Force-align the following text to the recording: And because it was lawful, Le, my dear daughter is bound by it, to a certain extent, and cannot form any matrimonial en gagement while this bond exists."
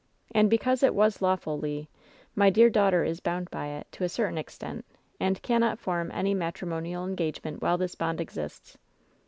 And 0.33 0.49
because 0.49 0.81
it 0.81 0.95
was 0.95 1.21
lawful, 1.21 1.59
Le, 1.59 1.85
my 2.33 2.49
dear 2.49 2.71
daughter 2.71 3.03
is 3.03 3.19
bound 3.19 3.51
by 3.51 3.67
it, 3.67 3.85
to 3.91 4.03
a 4.03 4.09
certain 4.09 4.35
extent, 4.39 4.83
and 5.19 5.39
cannot 5.43 5.77
form 5.77 6.09
any 6.11 6.33
matrimonial 6.33 7.03
en 7.03 7.15
gagement 7.15 7.61
while 7.61 7.77
this 7.77 7.93
bond 7.93 8.19
exists." 8.19 8.79